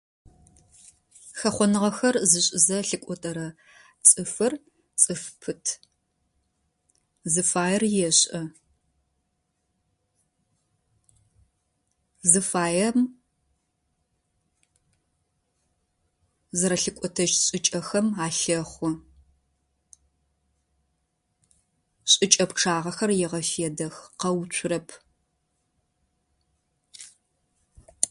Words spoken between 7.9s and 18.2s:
ешӏэ, зыфаем зэрэлъыкӏотэщт шӏыкӏэхэм